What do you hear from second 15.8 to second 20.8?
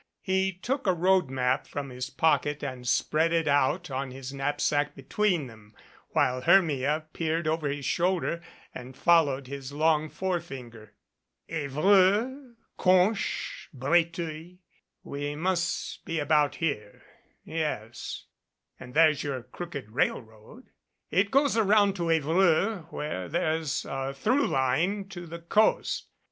be about here yes and there's your crooked railroad.